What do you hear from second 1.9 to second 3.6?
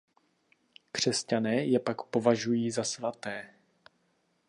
považují za "svaté".